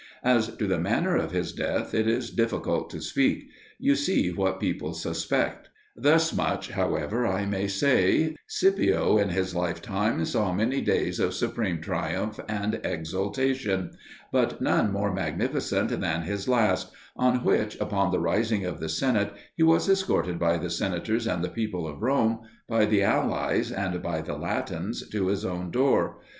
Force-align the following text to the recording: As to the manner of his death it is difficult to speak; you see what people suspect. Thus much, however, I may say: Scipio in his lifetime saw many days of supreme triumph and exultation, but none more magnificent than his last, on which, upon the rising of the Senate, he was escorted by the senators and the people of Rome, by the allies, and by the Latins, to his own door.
As 0.23 0.47
to 0.57 0.65
the 0.65 0.79
manner 0.79 1.15
of 1.15 1.29
his 1.29 1.53
death 1.53 1.93
it 1.93 2.07
is 2.07 2.31
difficult 2.31 2.89
to 2.89 2.99
speak; 2.99 3.51
you 3.77 3.93
see 3.95 4.31
what 4.31 4.59
people 4.59 4.95
suspect. 4.95 5.69
Thus 5.95 6.33
much, 6.35 6.71
however, 6.71 7.27
I 7.27 7.45
may 7.45 7.67
say: 7.67 8.35
Scipio 8.47 9.19
in 9.19 9.29
his 9.29 9.53
lifetime 9.53 10.25
saw 10.25 10.53
many 10.55 10.81
days 10.81 11.19
of 11.19 11.35
supreme 11.35 11.81
triumph 11.81 12.39
and 12.49 12.81
exultation, 12.83 13.91
but 14.31 14.59
none 14.59 14.91
more 14.91 15.13
magnificent 15.13 15.89
than 15.89 16.23
his 16.23 16.47
last, 16.49 16.89
on 17.15 17.43
which, 17.43 17.79
upon 17.79 18.09
the 18.09 18.17
rising 18.19 18.65
of 18.65 18.79
the 18.79 18.89
Senate, 18.89 19.31
he 19.55 19.61
was 19.61 19.87
escorted 19.87 20.39
by 20.39 20.57
the 20.57 20.71
senators 20.71 21.27
and 21.27 21.43
the 21.43 21.47
people 21.47 21.87
of 21.87 22.01
Rome, 22.01 22.39
by 22.67 22.85
the 22.85 23.03
allies, 23.03 23.71
and 23.71 24.01
by 24.01 24.21
the 24.21 24.35
Latins, 24.35 25.07
to 25.09 25.27
his 25.27 25.45
own 25.45 25.69
door. 25.69 26.21